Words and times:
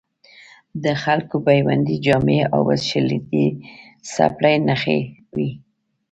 د 0.83 0.85
خلکو 1.03 1.35
بیوندي 1.47 1.97
جامې 2.05 2.39
او 2.55 2.61
شلېدلې 2.87 3.47
څپلۍ 4.11 4.55
نښې 4.67 4.99
وې. 5.33 5.49